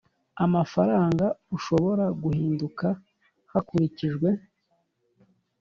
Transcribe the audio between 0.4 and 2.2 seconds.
Amafaranga ushobora